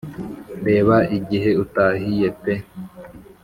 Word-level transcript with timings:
reba 0.67 0.95
igihe 1.17 1.51
utahiye 1.63 2.27
pe! 2.41 2.53